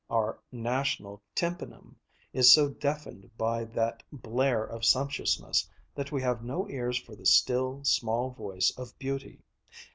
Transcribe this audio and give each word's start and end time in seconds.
Our 0.09 0.39
national 0.51 1.21
tympanum 1.35 1.95
is 2.33 2.51
so 2.51 2.69
deafened 2.69 3.29
by 3.37 3.65
that 3.65 4.01
blare 4.11 4.63
of 4.63 4.83
sumptuousness 4.83 5.69
that 5.93 6.11
we 6.11 6.23
have 6.23 6.43
no 6.43 6.67
ears 6.67 6.97
for 6.97 7.15
the 7.15 7.27
still, 7.27 7.83
small 7.83 8.31
voice 8.31 8.71
of 8.79 8.97
beauty. 8.97 9.43